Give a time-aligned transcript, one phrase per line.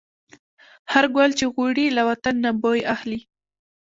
[0.91, 3.19] هر ګل چې غوړي، له وطن نه بوی اخلي